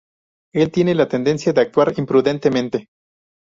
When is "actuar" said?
1.61-1.93